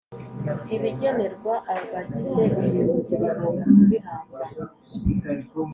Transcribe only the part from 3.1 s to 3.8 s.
bagomba